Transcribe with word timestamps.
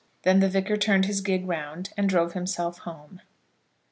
Then 0.23 0.39
the 0.39 0.49
Vicar 0.49 0.77
turned 0.77 1.05
his 1.05 1.21
gig 1.21 1.47
round, 1.47 1.91
and 1.95 2.09
drove 2.09 2.33
himself 2.33 2.79
home. 2.79 3.21